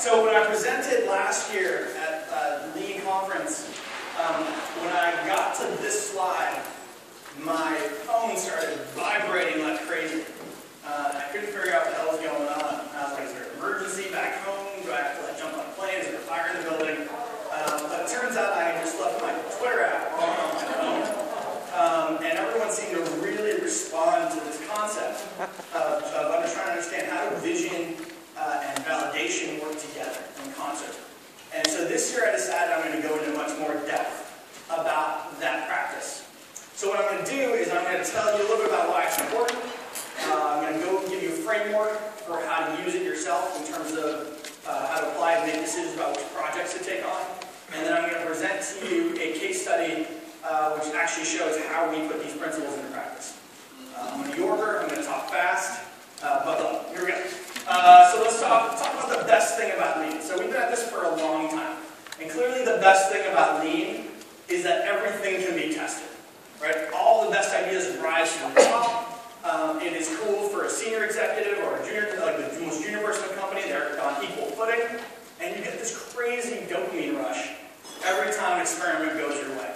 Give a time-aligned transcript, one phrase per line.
[0.00, 3.68] So when I presented last year at uh, the Lean conference,
[4.16, 4.44] um,
[4.80, 6.58] when I got to this slide,
[7.42, 7.69] my
[29.20, 30.96] validation work together in concert.
[31.54, 34.26] And so this year I decided I'm going to go into much more depth
[34.68, 36.26] about that practice.
[36.74, 38.68] So what I'm going to do is I'm going to tell you a little bit
[38.68, 39.58] about why it's important.
[40.24, 43.02] Uh, I'm going to go and give you a framework for how to use it
[43.02, 46.84] yourself in terms of uh, how to apply and make decisions about which projects to
[46.84, 47.20] take on.
[47.74, 50.06] And then I'm going to present to you a case study
[50.44, 53.38] uh, which actually shows how we put these principles into practice.
[53.94, 55.84] Uh, I'm going to order, I'm going to talk fast,
[56.22, 56.94] uh, buckle up.
[56.94, 57.20] Here we go.
[57.72, 60.20] Uh, so let's talk, talk about the best thing about lean.
[60.20, 61.76] So we've been at this for a long time.
[62.20, 64.06] And clearly the best thing about lean
[64.48, 66.08] is that everything can be tested.
[66.60, 66.74] Right?
[66.92, 69.06] All the best ideas rise from the top.
[69.44, 72.98] Um, it is cool for a senior executive or a junior, like the most junior
[73.04, 74.98] person in the company, they're on equal footing.
[75.40, 77.50] And you get this crazy dopamine rush
[78.04, 79.72] every time an experiment goes your way.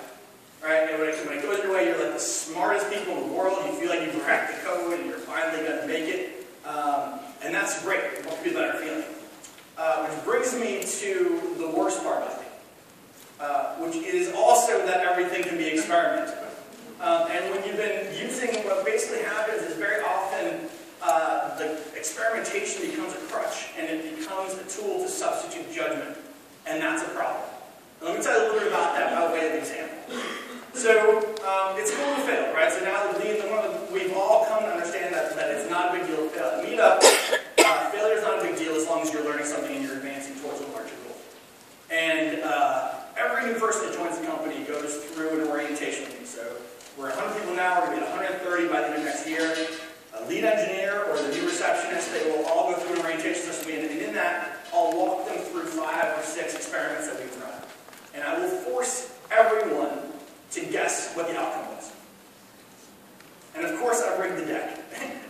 [0.65, 0.91] Right?
[0.91, 3.34] And when it, when it goes your way, you're like the smartest people in the
[3.37, 3.56] world.
[3.67, 6.44] You feel like you've cracked the code and you're finally going to make it.
[6.66, 8.25] Um, and that's great.
[8.25, 9.05] What could be better feeling?
[9.77, 12.53] Uh, which brings me to the worst part, I think,
[13.41, 16.34] uh, which is also that everything can be experimented.
[17.00, 20.71] Um, and when you've been using, what basically happens is very often
[21.03, 26.16] uh, the experimentation becomes a crutch, and it becomes a tool to substitute judgment,
[26.66, 27.44] and that's a problem.
[28.00, 29.99] And let me tell you a little bit about that by way of example.
[30.72, 32.72] So um, it's cool to fail, right?
[32.72, 33.25] So now the
[33.94, 36.62] we've all come to understand that, that it's not a big deal to fail.
[36.66, 36.99] Meetup,
[37.65, 39.97] uh, failure is not a big deal as long as you're learning something and you're
[39.97, 41.16] advancing towards a larger goal.
[41.91, 46.26] And uh, every new person that joins the company goes through an orientation meeting.
[46.26, 46.43] So
[47.04, 49.53] we're 100 people now, we're going to be 130 by the end of next year.
[50.16, 53.84] A lead engineer or the new receptionist, they will all go through an orientation session
[53.84, 57.60] and in that, I'll walk them through five or six experiments that we've run.
[58.14, 60.00] And I will force everyone
[60.53, 61.93] to guess what the outcome was.
[63.54, 64.81] And of course, I've rigged the deck.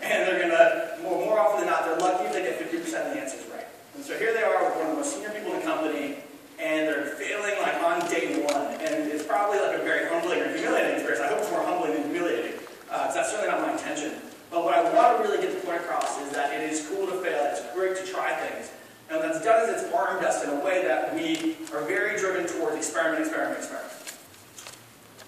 [0.02, 2.86] and they're going to, more, more often than not, they're lucky if they get 50%
[2.86, 3.66] of the answers right.
[3.96, 6.22] And so here they are with one of the most senior people in the company,
[6.60, 8.78] and they're failing like on day one.
[8.78, 11.20] And it's probably like a very humbling or humiliating experience.
[11.20, 14.20] I hope it's more humbling than humiliating, because uh, that's certainly not my intention.
[14.50, 17.06] But what I want to really get the point across is that it is cool
[17.06, 17.42] to fail.
[17.50, 18.70] It's great to try things.
[19.10, 22.18] And what that's done is it's armed us in a way that we are very
[22.18, 23.92] driven towards experiment, experiment, experiment.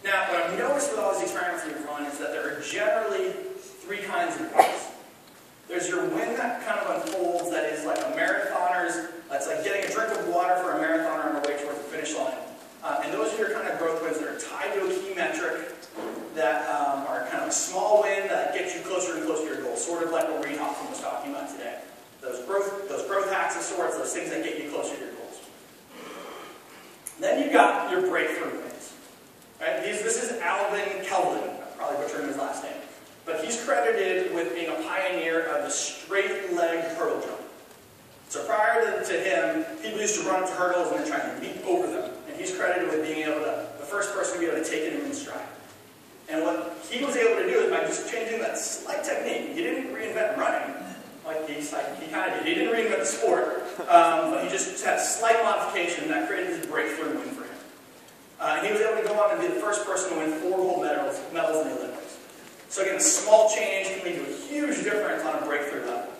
[0.04, 3.32] Now, what I've noticed with all these experiments we've run is that there are generally
[3.82, 4.86] three kinds of wins.
[5.68, 9.91] There's your win that kind of unfolds that is like a marathoner's, that's like getting
[9.91, 12.38] a drink of water for a marathoner on their way towards the finish line.
[12.84, 15.12] Uh, and those are your kind of growth wins that are tied to a key
[15.14, 15.74] metric
[16.36, 19.54] that um, are kind of a small win that gets you closer and closer to
[19.54, 21.80] your goal, sort of like what Reid Hoffman was talking about today.
[22.20, 25.12] Those growth, those growth hacks of sorts, those things that get you closer to your
[25.14, 25.41] goals.
[27.18, 28.92] Then you've got your breakthrough wins.
[29.60, 29.82] Right?
[29.82, 32.72] These, this is Alvin Kelvin, I'm probably butchering his last name.
[33.24, 37.41] But he's credited with being a pioneer of the straight leg hurdle jump.
[38.28, 41.18] So prior to, to him, people used to run up to hurdles and then try
[41.18, 42.12] to leap over them.
[42.28, 44.82] And he's credited with being able to, the first person to be able to take
[44.82, 45.50] it in stride.
[46.28, 49.62] And what he was able to do is by just changing that slight technique, he
[49.62, 50.74] didn't reinvent running,
[51.24, 52.47] like he's like he kind of did.
[52.47, 56.60] He didn't reinvent the sport, um, but he just had a slight modification that created
[56.60, 57.59] this breakthrough win for him.
[58.38, 60.30] Uh, and he was able to go on and be the first person to win
[60.38, 62.18] four gold medals, medals in the Olympics.
[62.68, 66.12] So again, a small change can lead to a huge difference on a breakthrough level.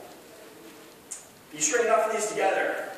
[1.53, 2.91] You string enough of these together,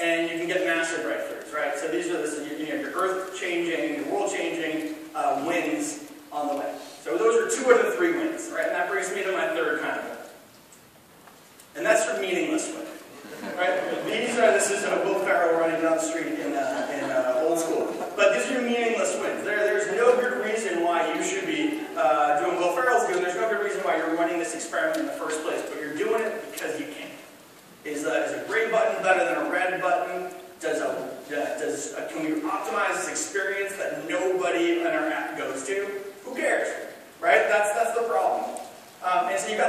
[0.00, 1.76] and you can get massive breakthroughs, right?
[1.76, 6.74] So these are the, you know, your earth-changing, your world-changing uh, wins on the way.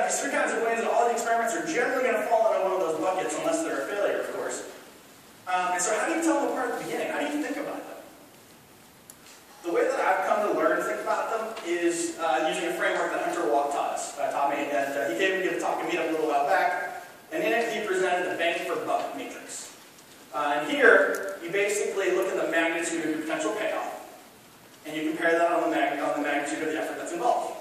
[0.03, 2.51] there's these three kinds of ways that all the experiments are generally going to fall
[2.51, 4.67] into one of those buckets unless they're a failure, of course.
[5.47, 7.07] Um, and so how do you tell them apart at the beginning?
[7.07, 7.99] How do you think about them?
[9.63, 12.73] The way that I've come to learn to think about them is uh, using a
[12.73, 15.59] framework that Hunter Walk taught us, uh, taught me, and uh, he gave me a
[15.59, 18.59] talk and meet up a little while back, and in it he presented the bang
[18.67, 19.73] for buck matrix.
[20.33, 24.03] Uh, and here, you basically look at the magnitude of your potential payoff,
[24.85, 27.52] and you compare that on the, on the magnitude of the effort that's involved.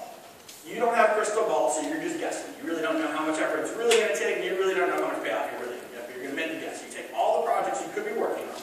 [0.65, 2.53] You don't have crystal ball, so you're just guessing.
[2.61, 4.73] You really don't know how much effort it's really going to take, and you really
[4.73, 6.51] don't know how much payoff you're really going to get, but you're going to make
[6.55, 6.83] the guess.
[6.83, 8.61] You take all the projects you could be working on,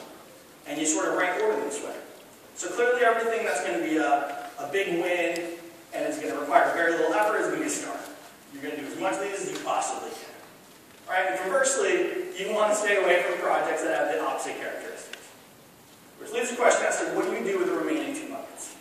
[0.67, 1.95] and you sort of rank order them this way.
[2.57, 5.61] So clearly everything that's going to be a, a big win,
[5.93, 8.01] and it's going to require very little effort is going to start.
[8.53, 10.33] You're going to do as much of these as you possibly can.
[11.05, 14.57] All right, and conversely, you want to stay away from projects that have the opposite
[14.57, 15.29] characteristics.
[16.19, 18.77] Which leaves the question as to what do you do with the remaining two buckets?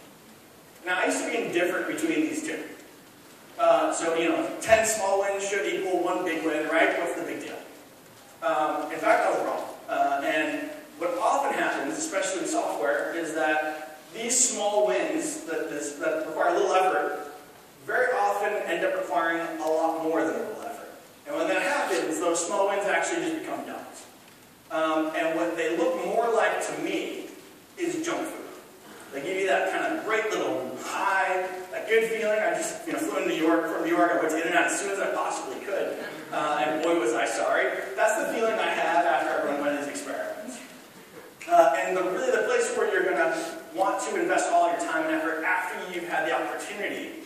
[0.86, 2.63] Now, I used to be indifferent between these two.
[3.60, 6.98] Uh, so, you know, 10 small wins should equal one big win, right?
[6.98, 7.58] What's the big deal?
[8.42, 9.64] Um, in fact, I was wrong.
[9.90, 15.94] Uh, and what often happens, especially in software, is that these small wins that, this,
[15.94, 17.34] that require little effort
[17.86, 20.92] very often end up requiring a lot more than a little effort.
[21.28, 24.06] And when that happens, those small wins actually just become dumps.
[24.72, 27.26] Um, and what they look more like to me
[27.78, 28.38] is junk food.
[29.14, 32.40] They give you that kind of great little high, that good feeling.
[32.40, 34.12] I just you know, flew into New York from New York.
[34.12, 35.98] I went to In-N-Out as soon as I possibly could.
[36.32, 37.72] Uh, and boy, was I sorry.
[37.96, 40.60] That's the feeling I have after I run one of these experiments.
[41.50, 44.80] Uh, and the, really the place where you're going to want to invest all your
[44.80, 47.24] time and effort after you've had the opportunity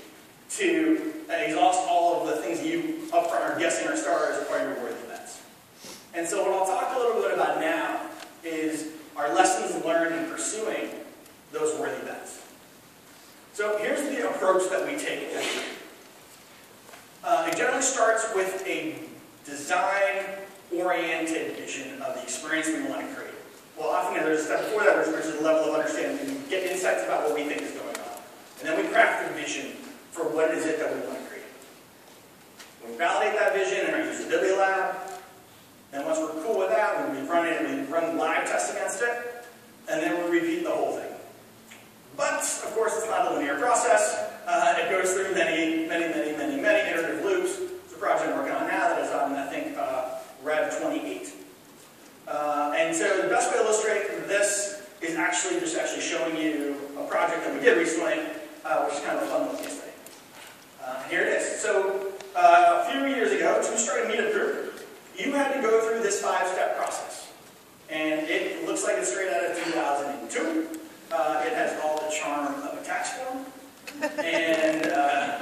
[0.51, 5.05] to exhaust all of the things you upfront are guessing are stars are your worthy
[5.07, 5.41] bets.
[6.13, 8.01] And so what I'll talk a little bit about now
[8.43, 10.89] is our lessons learned in pursuing
[11.51, 12.41] those worthy bets.
[13.53, 15.29] So here's the approach that we take.
[17.23, 18.99] Uh, it generally starts with a
[19.45, 23.33] design-oriented vision of the experience we want to create.
[23.77, 26.27] Well, often there's a step before that, which is a level of understanding.
[26.27, 28.19] We get insights about what we think is going on.
[28.59, 29.77] And then we craft a vision
[30.11, 31.45] for what is it that we want to create.
[32.87, 34.95] We validate that vision in our usability lab.
[35.91, 39.45] Then once we're cool with that, we run it, we run live tests against it,
[39.89, 41.11] and then we repeat the whole thing.
[42.15, 44.31] But, of course, it's not a linear process.
[44.45, 47.59] Uh, it goes through many, many, many, many, many iterative loops.
[47.85, 51.33] It's a project I'm working on now that is on, I think, uh, Rev 28.
[52.27, 56.75] Uh, and so the best way to illustrate this is actually just actually showing you
[56.97, 58.19] a project that we did recently,
[58.63, 59.91] uh, which is kind of a fun little case study.
[60.83, 61.59] Uh, here it is.
[61.61, 64.85] So uh, a few years ago, to start a meetup group,
[65.17, 67.31] you had to go through this five-step process.
[67.89, 70.79] And it looks like it's straight out of 2002.
[71.11, 73.45] Uh, it has all the charm of a tax form.
[74.19, 75.41] and uh,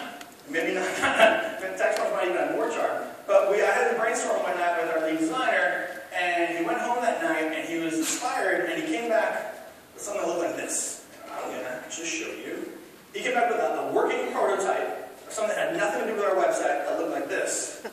[0.49, 3.07] maybe not, tax forms might even have more charm.
[3.25, 6.79] But we, I had a brainstorm one night with our lead designer, and he went
[6.79, 10.41] home that night and he was inspired, and he came back with something that looked
[10.41, 11.05] like this.
[11.31, 12.71] I'm going to just show you.
[13.13, 16.15] He came back with a, a working prototype of something that had nothing to do
[16.15, 17.85] with our website that looked like this.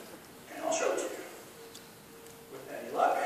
[0.55, 1.23] And I'll show it to you.
[2.53, 3.19] With any luck.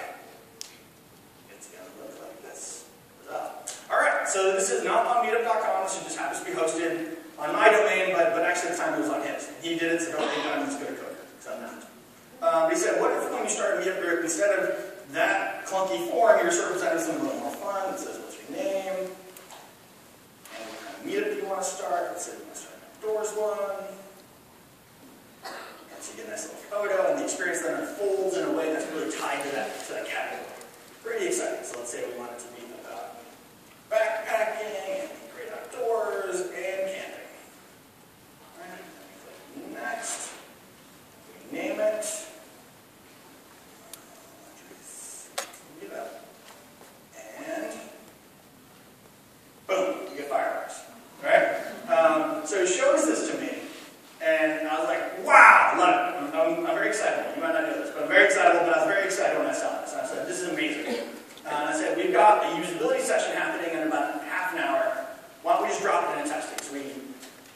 [3.93, 7.69] Alright, so this is not on meetup.com, this just happens to be hosted on my
[7.69, 9.51] domain, but, but actually at the time it was on his.
[9.61, 11.83] He did it, so don't think I'm just good at code, because I'm not.
[12.43, 14.75] Um, he said, what if when you start a meetup group, instead of
[15.13, 17.95] that clunky form, of presenting something a little more fun.
[17.95, 19.11] It says, what's your name?
[20.55, 22.13] And what kind of meetup do you want to start?
[22.13, 23.85] It says, you want to start an outdoors one.
[25.45, 28.53] And so you get a nice little photo, and the experience then unfolds in a
[28.53, 30.47] way that's really tied to that, to that category.
[31.03, 31.65] Pretty exciting.
[31.65, 33.19] So let's say we want it to be about
[33.91, 37.29] backpacking, and great outdoors, and camping.
[38.57, 38.87] All right,
[39.55, 40.33] click next.
[41.51, 42.29] We name it.
[47.45, 47.73] And
[49.67, 50.81] boom, you get fireworks.
[51.23, 51.61] Right?
[51.91, 53.51] Um, so he shows this to me,
[54.23, 56.35] and I was like, wow, love it.
[56.35, 57.37] I'm, I'm, I'm, very excited.
[57.37, 59.47] You might not know this, but I'm very excited, but I was very excited when
[59.47, 59.95] I saw this.
[59.95, 60.87] I said, this is amazing.
[61.45, 65.07] Uh, and I said, we've got a usability session happening in about half an hour.
[65.43, 66.59] Why don't we just drop it into testing?
[66.63, 66.83] So we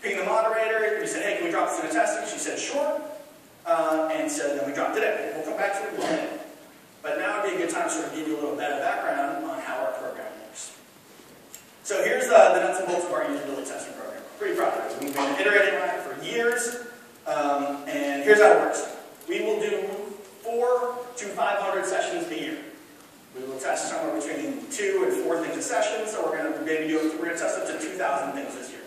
[0.02, 0.98] ping the moderator.
[1.00, 2.26] We said, hey, can we drop this into testing?
[2.26, 3.00] She said, sure.
[3.64, 5.36] Uh, and so then we dropped it in.
[5.36, 6.40] We'll come back to it in a minute.
[7.02, 8.82] But now would be a good time to sort of give you a little better
[8.82, 10.76] background on how our program works.
[11.84, 14.22] So here's the, the nuts and bolts of our usability testing program.
[14.38, 15.04] Pretty proud of it.
[15.04, 16.86] We've been iterating on it for years.
[17.26, 18.96] Um, and here's how it works.
[19.28, 19.86] We will do
[20.42, 22.58] four to 500 sessions a year.
[23.36, 26.30] We will test somewhere between two and four things a session, so
[26.66, 28.80] we're going to maybe do, we're going to test up to 2,000 things this year.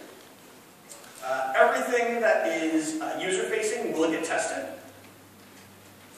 [1.23, 4.65] Uh, everything that is uh, user-facing will get tested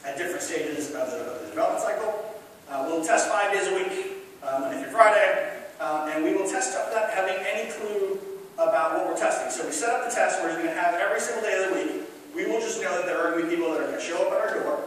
[0.04, 2.34] at different stages of the, of the development cycle.
[2.68, 6.48] Uh, we'll test five days a week, uh, Monday through Friday, um, and we will
[6.48, 8.18] test up without having any clue
[8.54, 9.50] about what we're testing.
[9.50, 11.70] So we set up the test where we're going to have every single day of
[11.70, 12.02] the week.
[12.34, 14.04] We will just know that there are going to be people that are going to
[14.04, 14.82] show up at our door,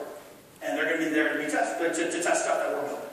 [0.62, 2.82] and they're going to be there to be test, to, to test stuff that we're
[2.82, 3.06] building.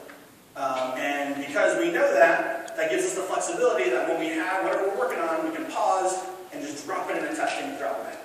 [0.55, 4.65] Um, and because we know that, that gives us the flexibility that when we have
[4.65, 7.77] whatever we're working on, we can pause and just drop it in a testing and
[7.77, 8.19] drop it in.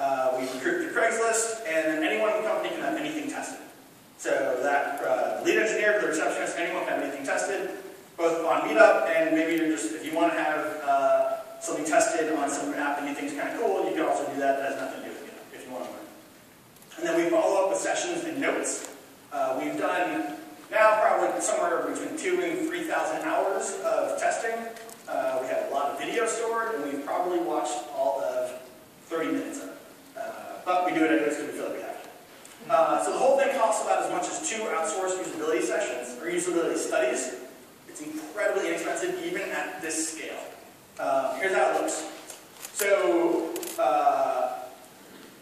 [0.00, 3.58] Uh, we recruit through Craigslist, and then anyone in the company can have anything tested.
[4.18, 4.30] So
[4.62, 7.70] that uh, lead engineer, the receptionist, anyone can have anything tested.
[8.16, 12.48] both on Meetup and maybe just, if you want to have uh, something tested on
[12.48, 14.62] some app that you think is kind of cool, you can also do that.
[14.62, 16.06] That has nothing to do with Meetup if you want to learn.
[16.98, 18.94] And then we follow up with sessions and notes.
[19.32, 20.38] Uh, we've done
[20.72, 24.56] now probably somewhere between two and 3,000 hours of testing.
[25.06, 28.58] Uh, we have a lot of video stored, and we've probably watched all of
[29.06, 29.76] 30 minutes of it.
[30.16, 30.22] Uh,
[30.64, 32.08] but we do it anyways because we feel like we have to.
[32.70, 36.30] Uh, so the whole thing costs about as much as two outsourced usability sessions, or
[36.30, 37.34] usability studies.
[37.86, 40.40] It's incredibly inexpensive even at this scale.
[40.98, 42.08] Uh, here's how it looks.
[42.72, 44.60] So uh,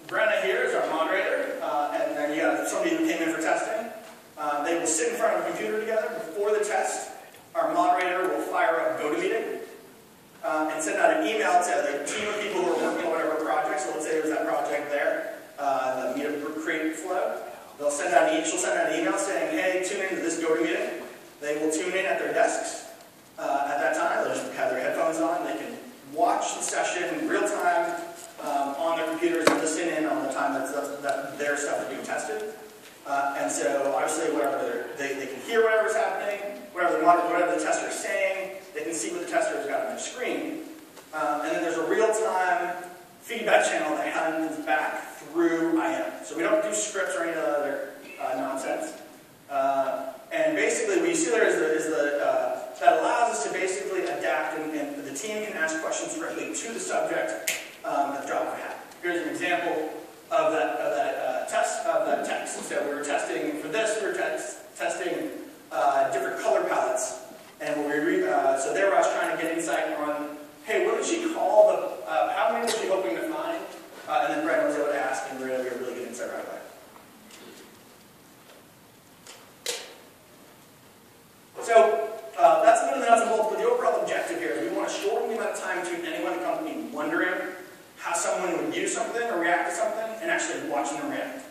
[0.09, 3.41] Brenna here is our moderator, uh, and then you have somebody who came in for
[3.41, 3.93] testing.
[4.41, 7.09] Uh, they will sit in front of a computer together before the test.
[7.55, 9.65] Our moderator will fire up GoToMeeting
[10.45, 13.13] uh, and send out an email to the team of people who are working on
[13.13, 13.81] whatever project.
[13.81, 17.41] So let's say there's that project there, uh, the Meetup group Create Flow.
[17.79, 21.01] They'll send out an, she'll send out an email saying, hey, tune into this GoToMeeting.
[21.41, 22.93] They will tune in at their desks
[23.39, 24.23] uh, at that time.
[24.25, 25.47] They'll just have their headphones on.
[25.47, 25.79] They can
[26.13, 28.03] watch the session in real time
[28.43, 31.89] um, on their computers and listen in on the time that, that their stuff is
[31.89, 32.53] being tested.
[33.07, 36.39] Uh, and so obviously whatever they, they can hear whatever's happening,
[36.73, 39.81] whatever the, whatever the tester is saying, they can see what the tester has got
[39.81, 40.61] on their screen.
[41.13, 42.85] Um, and then there's a real-time
[43.21, 46.13] feedback channel that happens back through IM.
[46.25, 47.91] So we don't do scripts or any other
[48.21, 48.95] uh, nonsense.
[49.51, 53.47] Uh, and basically what you see there is the, is the uh, that allows us
[53.47, 54.71] to basically adapt and,
[55.33, 58.87] can ask questions directly to the subject um, at the drop of a hat.
[59.03, 59.91] Here's an example
[60.31, 62.63] of that, of that uh, test, of that text.
[62.69, 65.31] So we were testing, for this, we were testing
[65.73, 67.23] uh, different color palettes.
[67.61, 70.97] And we re uh, so there I was trying to get insight on, hey, what
[70.97, 73.63] did she call the, uh, how many was she hoping to find?
[74.09, 76.09] Uh, and then Brandon was able to ask, and we were able to really get
[76.09, 76.59] insight right away.
[81.63, 84.71] So uh, that's one of the nuts and bolts, but the overall objective here is
[84.71, 87.53] we want to shorten the amount of time between anyone in the company wondering
[87.99, 91.45] how someone would use something or react to something and actually watching them react.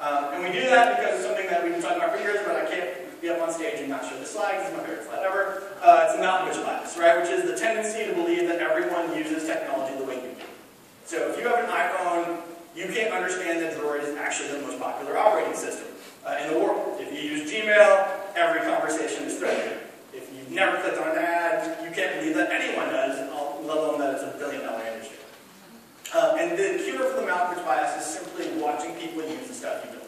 [0.00, 2.40] Um, and we do that because it's something that we've been talking about for years,
[2.48, 4.64] but I can't be up on stage and not show the slide.
[4.64, 5.76] This is my favorite slide ever.
[5.84, 7.20] Uh, it's the Malkovich bias, right?
[7.20, 10.48] Which is the tendency to believe that everyone uses technology the way you do.
[11.04, 12.40] So if you have an iPhone,
[12.74, 15.92] you can't understand that Droid is actually the most popular operating system
[16.24, 16.98] uh, in the world.
[16.98, 19.84] If you use Gmail, every conversation is threaded.
[20.14, 23.20] If you've never clicked on an ad, you can't believe that anyone does,
[23.68, 24.91] let alone that it's a billion dollar.
[26.14, 29.82] Um, and the cure for the Malkovich bias is simply watching people use the stuff
[29.84, 30.02] you build.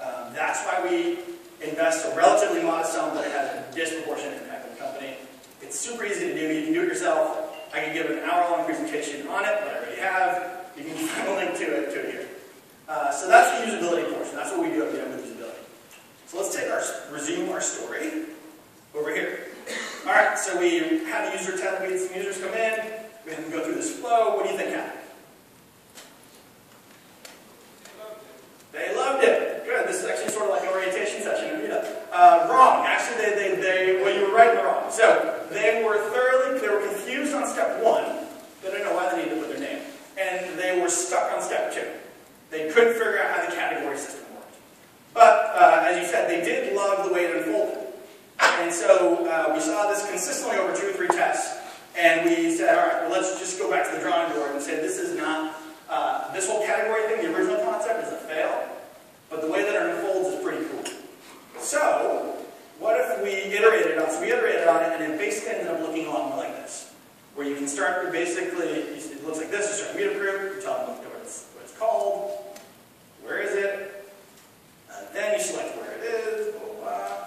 [0.00, 1.18] Um, that's why we
[1.60, 5.16] invest a relatively modest sum, but it has a disproportionate impact on the company.
[5.60, 6.54] It's super easy to do.
[6.54, 7.50] You can do it yourself.
[7.74, 10.72] I can give an hour-long presentation on it, but I already have.
[10.76, 12.28] You can find a link to it, to it here.
[12.88, 14.36] Uh, so that's the usability portion.
[14.36, 15.62] That's what we do at VM with usability.
[16.26, 18.24] So let's take our resume our story
[18.94, 19.46] over here.
[20.06, 21.82] All right, so we had the user test.
[21.82, 22.90] We had some users come in.
[23.26, 24.34] We had them go through this flow.
[24.34, 25.00] What do you think happened?
[28.72, 29.64] They loved it.
[29.64, 29.88] Good.
[29.88, 31.60] This is actually sort of like an orientation session
[32.20, 32.84] Uh, wrong.
[32.84, 34.90] Actually, they, they, they, well, you were right and wrong.
[34.90, 38.04] So they were thoroughly, they were confused on step one.
[38.60, 39.80] They didn't know why they needed to put their name.
[40.20, 41.88] And they were stuck on step two.
[42.50, 44.52] They couldn't figure out how the category system worked.
[45.14, 47.88] But, uh, as you said, they did love the way it unfolded.
[48.38, 51.56] And so uh, we saw this consistently over two or three tests.
[51.96, 54.60] And we said, all right, well, let's just go back to the drawing board and
[54.60, 55.56] say this is not
[55.88, 58.68] uh, this whole category thing, the original concept, is a fail,
[59.30, 60.84] but the way that it unfolds is pretty cool.
[61.60, 62.36] So,
[62.78, 65.80] what if we iterated on So we iterated on it, and it basically ended up
[65.80, 66.92] looking a lot more like this,
[67.34, 70.56] where you can start with basically, it looks like this, you start a meetup group,
[70.56, 72.58] you tell them what it's, what it's called,
[73.22, 74.04] where is it,
[74.90, 77.26] uh, then you select where it is, blah, blah, blah.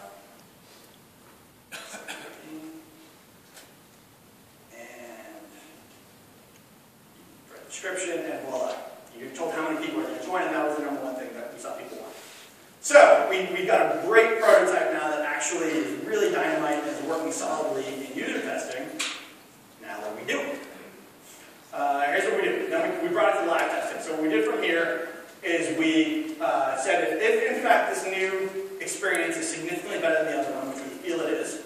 [7.84, 8.74] description, and voila.
[9.18, 11.16] You told how many people are going to join, and that was the number one
[11.16, 12.14] thing that we saw people want.
[12.80, 17.02] So, we, we've got a great prototype now that actually is really dynamite and is
[17.04, 18.88] working solidly in user testing.
[19.82, 20.58] Now what do we do?
[21.74, 22.70] Uh, here's what we do.
[22.70, 24.02] Now we, we brought it to live testing.
[24.02, 25.10] So what we did from here
[25.44, 28.50] is we uh, said if, if, in fact, this new
[28.80, 31.64] experience is significantly better than the other one, which we feel it is,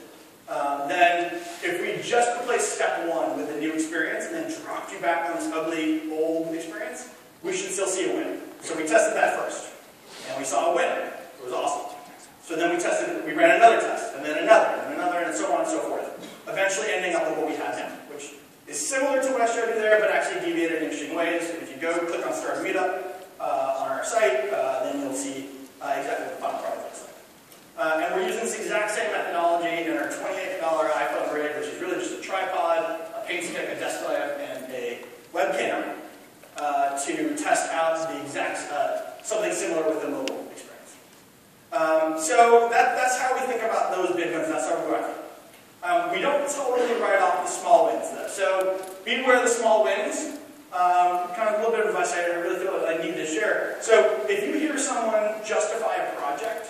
[0.50, 4.92] um, then if we just replace step one with a new experience and then dropped
[4.92, 7.10] you back on this ugly old experience,
[7.44, 8.40] we should still see a win.
[8.62, 9.47] So we tested that first,
[37.78, 40.98] sounds the exact, uh, something similar with the mobile experience.
[41.72, 45.06] Um, so that, that's how we think about those big wins, that's our work.
[45.84, 48.28] Um, we don't totally write off the small wins though.
[48.28, 50.40] So beware the small wins.
[50.74, 53.26] Um, kind of a little bit of advice I really feel like I need to
[53.26, 53.78] share.
[53.80, 56.70] So if you hear someone justify a project,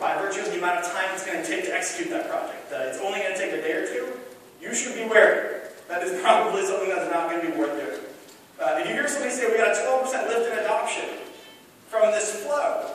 [0.00, 2.70] by virtue of the amount of time it's going to take to execute that project,
[2.70, 4.08] that it's only going to take a day or two,
[4.60, 5.70] you should beware.
[5.88, 8.11] That is probably something that's not going to be worth doing.
[8.62, 11.02] Uh, if you hear somebody say we got a 12% lift in adoption
[11.88, 12.94] from this flow,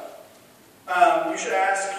[0.88, 1.92] um, you should ask,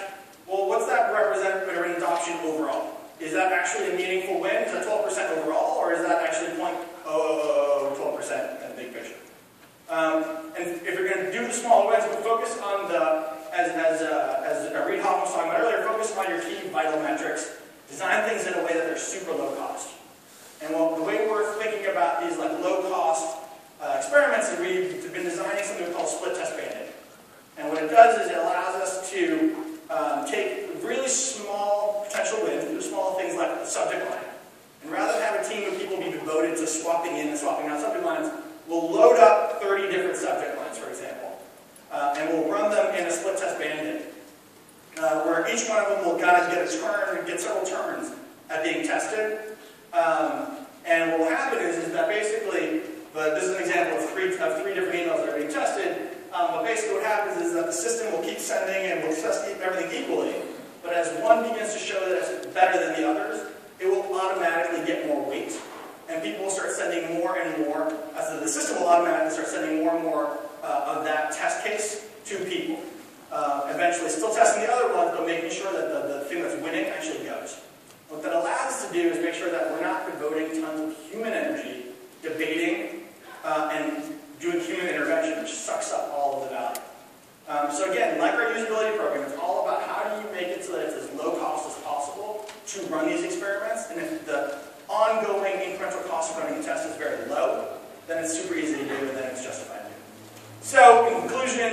[0.48, 2.96] well, what's that represent in adoption overall?
[3.20, 4.64] Is that actually a meaningful win?
[4.64, 9.20] Is that 12% overall, or is that actually 0.012% in the big picture?
[9.90, 10.24] Um,
[10.56, 14.48] and if you're going to do the small wins, focus on the, as, as, uh,
[14.48, 17.60] as Reid Hoffman was talking about earlier, focus on your key vital metrics.
[17.90, 19.90] Design things in a way that they're super low cost.
[20.62, 23.44] And well, the way we're thinking about these like low cost
[23.80, 26.94] uh, experiments that we've been designing something called split test bandit.
[27.56, 29.54] And what it does is it allows us to
[29.90, 34.24] um, take really small potential wins, do small things like subject line.
[34.82, 37.68] And rather than have a team of people be devoted to swapping in and swapping
[37.68, 38.30] out subject lines,
[38.68, 41.40] we'll load up 30 different subject lines, for example.
[41.90, 44.14] Uh, and we'll run them in a split test bandit,
[44.98, 48.12] uh, where each one of them will kind of get a turn, get several turns
[48.50, 49.56] at being tested.
[49.92, 52.77] Um, and what will happen is, is that basically,
[53.18, 56.14] but this is an example of three, of three different emails that are being tested.
[56.30, 59.42] Um, but basically what happens is that the system will keep sending and will test
[59.58, 60.36] everything equally.
[60.84, 63.50] But as one begins to show that it's better than the others,
[63.80, 65.50] it will automatically get more weight.
[66.08, 69.82] And people will start sending more and more, as the, system will automatically start sending
[69.82, 72.78] more and more uh, of that test case to people.
[73.32, 76.54] Uh, eventually still testing the other ones, but making sure that the, the thing that's
[76.62, 77.58] winning actually goes.
[78.10, 81.10] What that allows us to do is make sure that we're not devoting tons of
[81.10, 81.88] human energy
[82.22, 82.87] debating
[83.48, 84.02] uh, and
[84.40, 86.80] doing human intervention, which sucks up all of the value.
[87.48, 90.62] Um, so again, like our usability program, it's all about how do you make it
[90.62, 93.88] so that it's as low cost as possible to run these experiments.
[93.90, 98.38] And if the ongoing incremental cost of running a test is very low, then it's
[98.38, 99.86] super easy to do and then it's justified.
[100.60, 101.72] So in conclusion,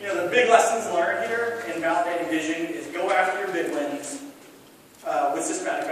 [0.00, 3.72] you know, the big lessons learned here in validating vision is go after your big
[3.72, 4.22] wins
[5.04, 5.89] uh, with systematic